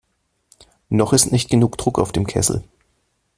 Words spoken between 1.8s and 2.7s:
auf dem Kessel.